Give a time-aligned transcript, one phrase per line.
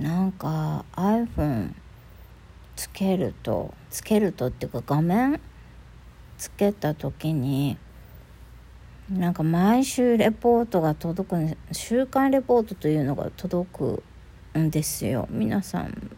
[0.00, 1.72] なんか iPhone
[2.76, 5.40] つけるとつけるとっていうか画面
[6.36, 7.78] つけた時に
[9.10, 14.02] なんか毎週レポートが届く週間レポートというのが届く
[14.58, 15.28] んですよ。
[15.30, 16.10] 皆さん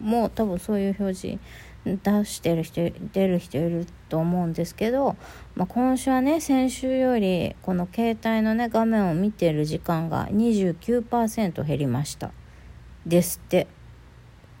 [0.00, 1.38] も多分そういう表示
[1.84, 5.16] 出してる人出る人いると思うんですけど、
[5.54, 12.30] まあ、今週はね先週よりこの携帯のね画面を見てる時間が29%減りました。
[13.10, 13.66] ですって。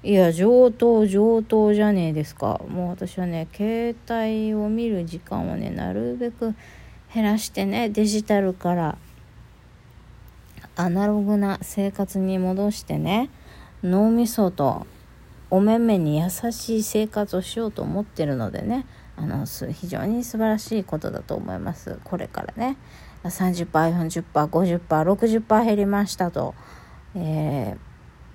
[0.02, 2.60] いや上等上等じゃねえですか。
[2.68, 6.54] もう私はね携帯を見る時間をねなるべく
[7.14, 8.98] 減らしてねデジタルから
[10.76, 13.28] アナログな生活に戻してね
[13.82, 14.86] 脳みそと
[15.50, 18.86] お目目に優しい生活をしようと思ってるのでね
[19.16, 21.98] あの非常に素晴らしいことだと思います。
[22.04, 22.78] これからね
[23.24, 26.54] 30%40%50%60% 減りましたと、
[27.14, 27.89] えー、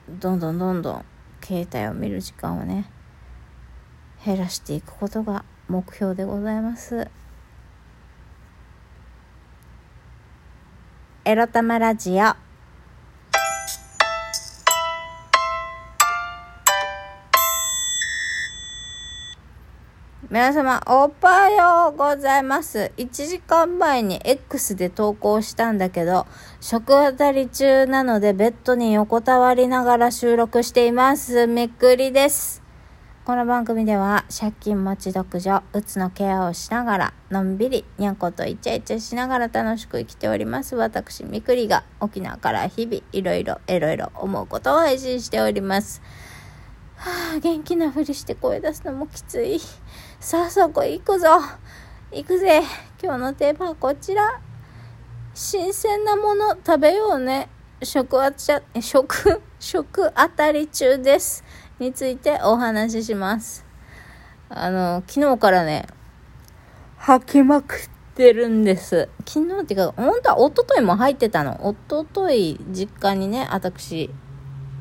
[0.07, 1.05] どんどんどんどん
[1.43, 2.89] 携帯を見る時間をね
[4.23, 7.07] 減らしていくことが目標でございます。
[11.25, 12.44] エロ玉ラジオ。
[20.35, 22.91] 皆様、おはようございます。
[22.97, 26.27] 1時間前に X で投稿したんだけど、
[26.59, 31.47] 食当たり中なのでベッドに横たわりながら収録しています。
[31.47, 32.61] めっくりです。
[33.23, 40.75] この番組では、借金持ち独女、うつのケアをしながら、のんびり、にゃんことイチャイチャしながら楽しく生きております。
[40.75, 46.01] 私、みくりが沖縄から日々、いろいろ、いろいろ思うことを配信しております。
[46.97, 49.61] はあ、元気なふりして声出すのもきつい。
[50.19, 51.27] さあそこ行くぞ。
[52.11, 52.61] 行くぜ。
[53.01, 54.39] 今日のテーマはこちら。
[55.33, 57.49] 新鮮なもの食べようね。
[57.83, 61.43] 食あちゃ、食、 食当たり中です。
[61.77, 63.65] についてお話しします。
[64.49, 65.85] あの、昨日からね、
[66.97, 69.09] 吐きまくってるんです。
[69.27, 71.75] 昨日っていうか、本当は一昨日も入ってたの。
[71.89, 74.09] 一昨日実家にね、私、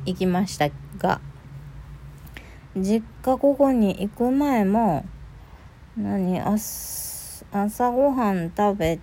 [0.06, 0.68] 行きました
[0.98, 1.20] が、
[2.76, 5.04] 実家ここに行く前も、
[5.96, 6.40] 何？
[7.52, 8.98] 朝ごはん食べ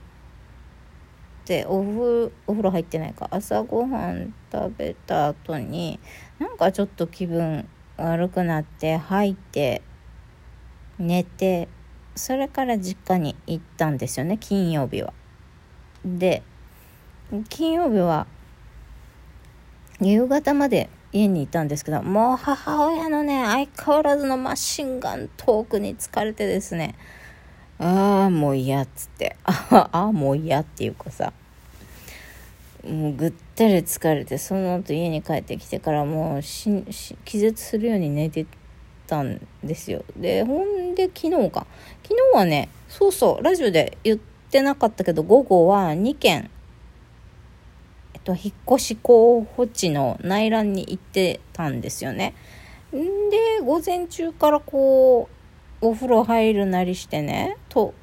[1.45, 5.99] ておふお風呂入ってないか朝ごはん食べた後に
[6.39, 9.81] なんかちょっと気分悪くなって入って
[10.97, 11.67] 寝て
[12.15, 15.13] それから実家に行ったんですよね金曜日は。
[16.03, 16.43] で
[17.49, 18.27] 金曜日は
[20.01, 26.95] 夕方まで家にいたんですけど、もう母親のね、相変わらずのマシンガントークに疲れてですね、
[27.79, 31.33] ああ、もう嫌っつって、 ああ、もう嫌っていうかさ、
[32.87, 36.83] もうぐったり疲れて、その後家に帰ってきてからもうし
[37.25, 38.45] 気絶するように寝て
[39.07, 40.05] たんですよ。
[40.15, 41.65] で、ほんで昨日か。
[42.03, 46.49] 昨日はね、そうそう、ラジオで言ってなかったけど、午後は2件
[48.23, 52.33] と、引っ越し候補地の内覧に行ってたんですよね。
[52.95, 55.29] んで、午前中からこ
[55.81, 57.93] う、お風呂入るなりしてね、と、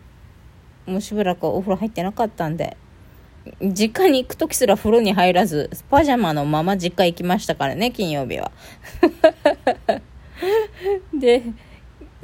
[0.87, 2.77] もうしばらくお風呂入ってなかったんで、
[3.61, 8.51] 実家に行く時すら風呂に入らず、パジャマのまま実家行きましたからね、金曜日は。
[11.15, 11.43] で、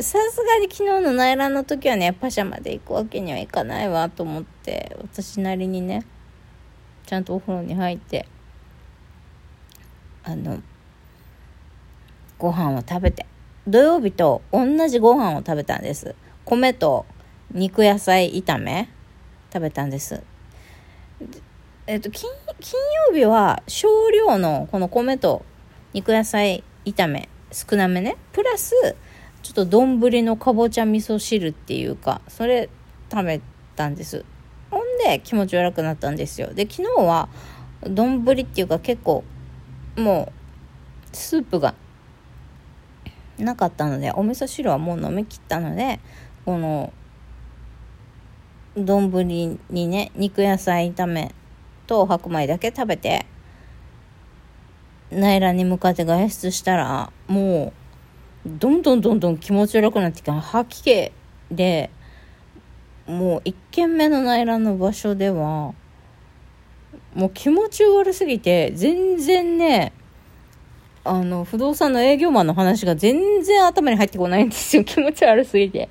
[0.01, 6.05] さすがに昨日の内覧の時はね、パジャマで行くわけにはいかないわと思って、私なりにね、
[7.07, 8.27] ちゃんとお風呂に入って
[10.25, 10.63] あの
[12.39, 13.27] ご飯を食べて
[13.67, 16.15] 土曜日と同じご飯を食べたんです。
[16.45, 17.07] 米と
[17.53, 18.89] 肉野菜炒め
[19.53, 20.23] 食べたんです。
[21.87, 25.45] えっと金金曜日は少量のこの米と
[25.93, 28.17] 肉野菜炒め少なめね。
[28.33, 28.75] プラス
[29.43, 32.69] ちょっと丼のかぼちゃ味噌汁っていうかそれ
[33.11, 33.41] 食べ
[33.77, 34.25] たんです。
[35.05, 36.53] で気持ち悪くなったんですよ。
[36.55, 37.29] で、昨日は
[37.83, 39.25] 丼っていうか結構
[39.97, 40.33] も
[41.13, 41.75] うスープが
[43.39, 46.01] なかったので、お味噌汁はもう飲み切ったので、
[46.45, 46.93] この
[48.77, 51.33] 丼にね、肉野菜炒め
[51.87, 53.27] と白米だけ食べて、
[55.11, 57.73] 内覧に向かって外出したら、も
[58.47, 60.33] う、どんどんどんどん気持ち悪くなってきた。
[60.41, 61.13] 吐き気
[61.51, 61.91] で、
[63.07, 65.75] もう1軒目の内覧の場所では
[67.15, 69.93] もう気持ち悪すぎて全然ね
[71.05, 74.85] あの不動産の営業マンの話が全然頭に入ってこないんですよ。
[74.85, 75.91] 気持ち悪すぎて。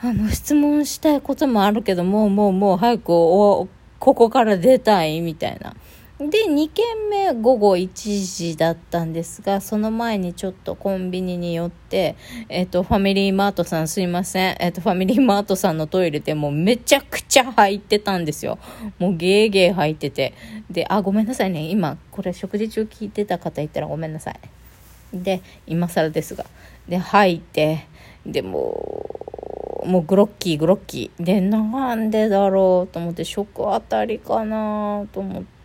[0.00, 3.66] あの質問したいこともあるけどもうもうもう早くお
[3.98, 5.74] ここから出たいみたいな。
[6.18, 12.16] で、2軒目午後1時だったんですが、その前にちょっとコンビニに寄って、
[12.48, 14.56] えっ、と、ファミリーマートさんすいません。
[14.58, 18.58] えっ、と、ファミリーマートさんのトイレでもうめちゃくちゃ入ってたんですよ。
[18.98, 20.32] もうゲーゲー入ってて。
[20.70, 21.68] で、あ、ごめんなさいね。
[21.68, 24.40] 今、これ食事中聞いてた方いたらごめんなさい。
[25.12, 26.46] で、今更ですが。
[26.88, 27.86] で、入って、
[28.24, 29.04] でも
[29.84, 35.55] もうグロッキーグロッキーでなんでだろうと思って食あたりかなと思って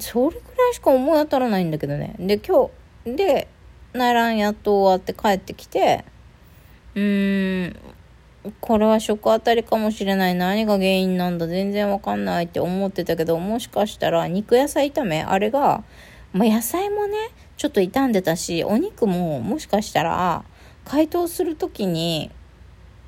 [0.00, 2.14] それぐらいしか思い当たらないんだけどね。
[2.18, 2.70] で今
[3.04, 3.48] 日で
[3.92, 6.04] 内覧やっと終わって帰ってきて
[6.94, 7.76] うーん
[8.60, 10.34] これは食当たりかもしれない。
[10.34, 11.46] 何が原因なんだ？
[11.46, 15.22] 全然わかんないって思ってたけどもしかしたら肉野菜炒め？
[15.22, 15.84] あれが、
[16.32, 17.16] まあ、野菜もね
[17.56, 20.44] ちょっと傷んでたし、お肉ももしかしたら、
[20.84, 22.30] 解凍する時に、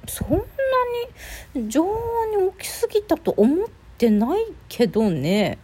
[0.08, 3.68] そんんなに常温に置きすぎたと思っ
[3.98, 5.58] てないけどね。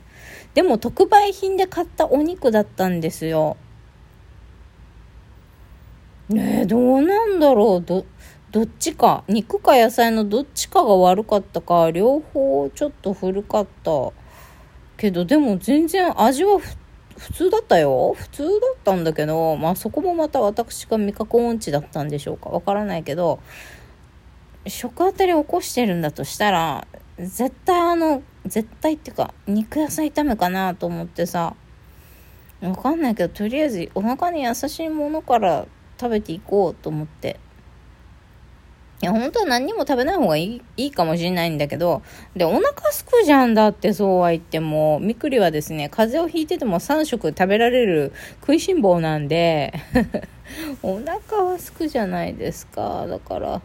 [0.54, 3.56] でも特売品で買ったお肉だったんですよ。
[6.28, 7.80] ねえ、どうなんだろう。
[7.82, 8.04] ど、
[8.50, 9.22] どっちか。
[9.28, 14.12] 肉か野菜のどっちかが悪かったか、両方ちょっと古かった。
[14.96, 23.40] けど、でも全然味は普通だったよ普通だったんだけど、まあそこもまた私が味覚音痴だったんでしょうかわからないけど、
[24.68, 26.86] 食当たり起こしてるんだとしたら、
[27.18, 31.54] 絶対あの、絶対っていうか、肉野菜炒めかなと思ってさ、
[32.60, 35.66] わかんないけど、とりあえずお腹に優しいものから
[36.00, 37.38] 食べていこうと思って
[39.02, 42.02] いや、本当は何にも食べない方がいいいいかもしれないんだけど、
[42.34, 49.74] で、お腹すくじゃんだって、そうは言っても、みくりはですね、風邪をひいてても3食食べられる食いしん坊なんで、
[50.82, 53.06] お腹はすくじゃないですか。
[53.06, 53.60] だから、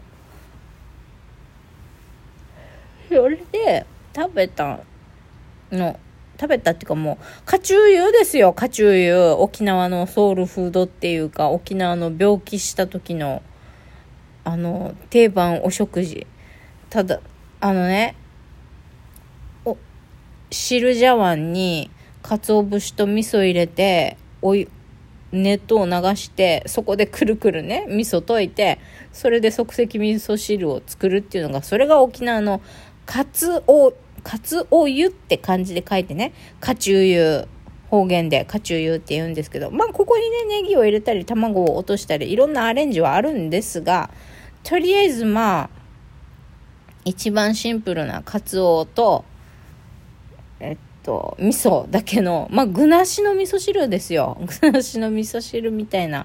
[3.14, 4.80] それで食べた
[5.70, 5.98] の、
[6.40, 9.16] 食べたっていうかもう、カチューユですよ、カチューユ。
[9.38, 13.42] 沖縄のソウルフードっていうか、沖縄の病気した時の、
[14.44, 16.26] あの定番お食事
[16.90, 17.20] ただ
[17.60, 18.16] あのね
[19.64, 19.76] お
[20.50, 21.90] 汁茶碗に
[22.22, 24.68] 鰹節と味噌入れてお湯
[25.32, 28.78] 熱湯を流してそこでくるくるね味噌溶いて
[29.12, 32.60] それで即席味噌汁を作るっていうのがそれが沖縄の
[33.06, 37.48] かつおかつお湯って感じで書いてねかちゅう湯
[37.92, 44.08] 方言でカチューユって言うんですけど、まあ、ここにね、ネギを入れたり、卵を落としたり、いろんなアレンジはあるんですが、
[44.62, 45.70] とりあえずまあ、
[47.04, 49.26] 一番シンプルなカツオと、
[50.58, 54.38] えっと、味噌だけの、まあ、具なしの味噌汁ですよ。
[54.62, 56.24] 具なしの味噌汁みたいな。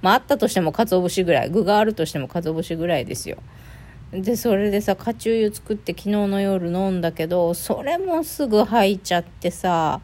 [0.00, 1.50] まあ、あったとしても鰹節ぐらい。
[1.50, 3.38] 具があるとしても鰹節ぐらいですよ。
[4.12, 10.00] で、それでさ、カチューユ作って昨日の夜飲んだけど、それもすぐ吐いちゃってさ、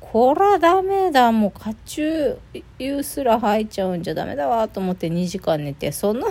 [0.00, 6.28] こらダメだ、もうカチューすら吐いちゃうんじゃダメだわと思って2時間寝て、その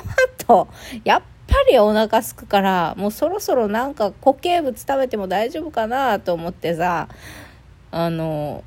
[0.47, 0.69] 後、
[1.03, 7.09] やっぱりお腹すくから、もうそろそろなんか固形物食べても大丈夫かなと思ってさ、
[7.91, 8.63] あの、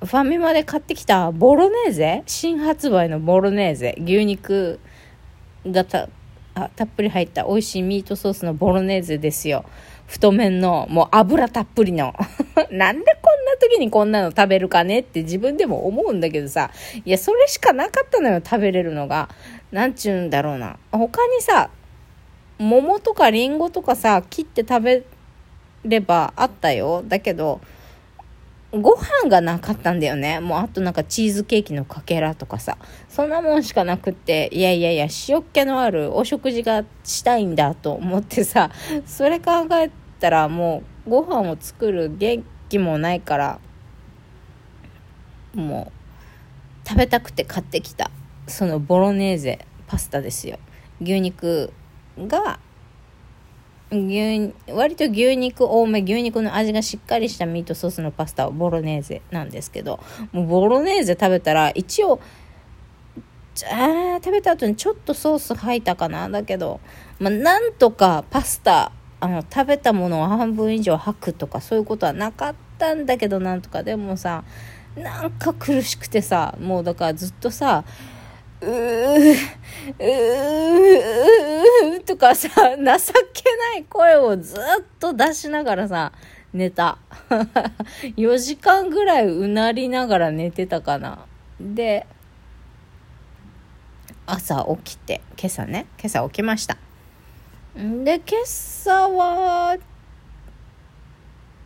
[0.00, 2.22] ファミマで買ってきたボロネーゼ？
[2.26, 3.96] 新発売のボロネーゼ？
[4.02, 4.80] 牛肉
[5.66, 6.08] がた
[6.58, 9.66] あたっぷり入った美味しいミートソースのボロネーゼですよ。
[10.06, 12.14] 太麺の、もう油たっぷりの。
[12.72, 16.70] なんでこんな時にこんなの食べるかねって自分でも思うんだけどさ、
[17.04, 19.28] いや、それしかなかったのよ、食べれるのが。
[19.70, 20.78] なんちゅうんだろうな。
[20.92, 21.68] 他にさ、
[22.58, 25.02] 桃とかリンゴとかさ、切って食べ
[25.84, 27.04] ればあったよ。
[27.06, 27.60] だけど、
[28.80, 30.40] ご飯がなかったんだよね。
[30.40, 32.78] もうあとなんかチーズケーキのかけらとかさ。
[33.08, 38.70] そんなもんしかなくって、いやいやいや、塩っ気のあるお食事がしたいんだと思ってさ、
[39.06, 39.90] それ考え
[40.20, 43.58] たらもうご飯を作る元気もないから、
[45.54, 45.92] も
[46.84, 48.10] う食べたくて買ってきた、
[48.46, 50.58] そのボロネーゼパスタですよ。
[51.00, 51.72] 牛肉
[52.18, 52.58] が
[53.90, 60.00] 牛割と牛肉多め牛肉の味がしっかりしたミートソースのパスタはボロネーゼなんですけど
[60.32, 62.20] もうボロネーゼ食べたら一応
[63.72, 66.28] あ食べた後にちょっとソース入ったかな？
[66.28, 66.80] だけど、
[67.18, 73.82] まあ、なんとかパスタあの食べたものを半分以上吐くとかそういうことはなかったんだけどなんとか。
[73.82, 74.44] でもさ
[74.96, 77.84] なんか苦しくてさもうだからずっとさ
[78.60, 82.92] うー、うー、とかさ、情けな
[83.76, 84.58] い声をずっ
[84.98, 86.12] と出しながらさ、
[86.52, 86.98] 寝た。
[88.16, 91.26] 4時間ぐらいうなりながら寝てたかな。
[91.60, 92.06] で、
[94.24, 96.78] 朝起きて、今朝ね、今朝起きました。
[97.74, 99.76] で、今朝は、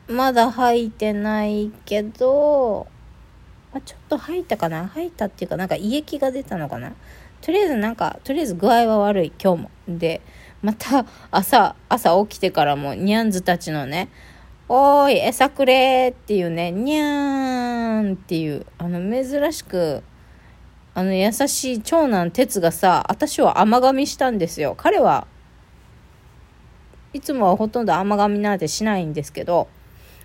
[0.09, 2.89] まだ吐いてないけど、
[3.73, 4.89] あ、ちょっと吐いたかな？
[4.89, 6.93] 吐いたっていうか、なんか胃液が出たのかな？
[7.41, 9.71] とりあえずなんか、とりあえず具合は悪い、今日も。
[9.89, 10.21] で、
[10.63, 14.09] また朝、朝起きてからもニャンズたちのね、
[14.69, 20.03] おーい、餌くれーっていうね、にゃーんっていう、あの、珍しく、
[20.95, 24.75] あの、優しい長男哲がさ、私を甘噛みしたんですよ。
[24.77, 25.27] 彼は
[27.13, 29.69] いつもはほとんど甘噛みなんてしないんですけど、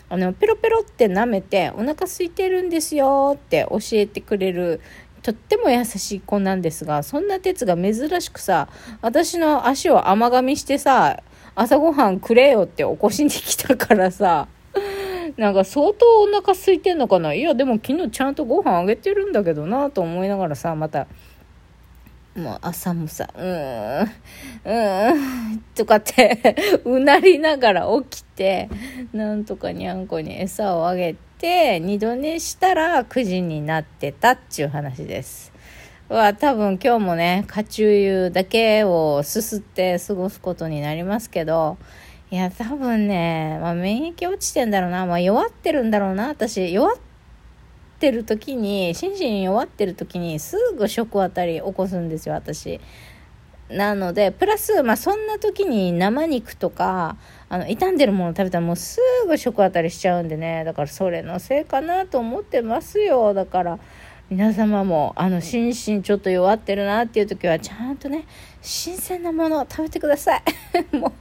[0.08, 4.82] あの、ペロペロって舐めて、お腹空いてるんですよって教えてくれる、
[5.22, 8.68] とっても優しい子なんですが、そんな哲が珍しくさ、
[9.02, 11.24] 私の足を甘噛みしてさ、
[11.56, 14.48] 朝ごはんくれよって起こしに来たからさ、
[15.38, 17.34] なんか相当お腹空いてんのかな。
[17.34, 21.08] いや、でも昨日ちゃんとご飯あげてるんだけどなと思いながらさ、また、
[22.36, 28.70] もう朝もさ、うーん、うーん、とかってうなりながら起きて、
[29.14, 35.54] なんとかにゃんこに餌をあげて、二度寝したら9時になってたっちゅう話です。
[36.10, 37.90] は多分今日もね、カチュー
[38.26, 41.78] ユだけをすすって過ごすことになりますけど、
[42.32, 45.06] いや、多分ね、まあ、免疫落ちてんだろうな。
[45.06, 46.28] まあ、弱ってるんだろうな。
[46.28, 47.05] 私、弱って
[48.00, 52.80] てる時に、心身弱ってる時に、すぐ食あたり起こすんですよ、私。
[53.70, 57.18] なので、プラス、まあ、そんな時に生肉とか、
[57.50, 60.64] あの、傷んでるもの食べたらもうすぐ食あたりしちゃうんでね。
[60.66, 63.34] だからそれのせいかなと思ってますよ。
[63.34, 63.80] だから、
[64.30, 68.26] 皆様もあの心身ちょっと弱ってるなっていう時はちゃんとね
[68.62, 70.42] 新鮮なものを食べてください。
[70.98, 71.14] も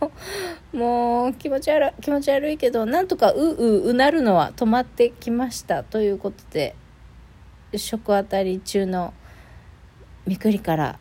[0.73, 6.75] うもう気持ち悪い気持ち悪いけどなんとかうううなるのは止まってきましたということで
[7.77, 9.13] 食あたり中の
[10.27, 10.99] みくりから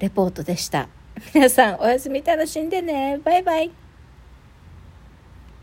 [0.00, 0.88] レポートでした。
[1.34, 3.20] 皆さんおやすみ楽しんでね。
[3.22, 3.81] バイバイ。